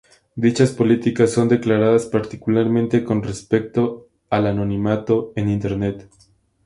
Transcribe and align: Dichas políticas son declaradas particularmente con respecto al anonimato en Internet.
Dichas 0.35 0.71
políticas 0.71 1.29
son 1.31 1.47
declaradas 1.47 2.07
particularmente 2.07 3.03
con 3.03 3.21
respecto 3.21 4.07
al 4.31 4.47
anonimato 4.47 5.31
en 5.35 5.47
Internet. 5.49 6.09